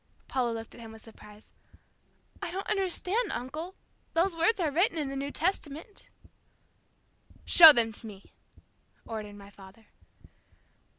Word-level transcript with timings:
Paula 0.27 0.51
looked 0.51 0.73
at 0.73 0.81
him 0.81 0.91
with 0.93 1.03
surprise. 1.03 1.51
"I 2.41 2.49
don't 2.49 2.65
understand, 2.67 3.31
uncle. 3.31 3.75
Those 4.15 4.35
words 4.35 4.59
are 4.59 4.71
written 4.71 4.97
in 4.97 5.09
the 5.09 5.15
New 5.15 5.29
Testament." 5.29 6.09
"Show 7.45 7.71
them 7.71 7.91
to 7.91 8.07
me," 8.07 8.33
ordered 9.05 9.35
my 9.35 9.51
father. 9.51 9.85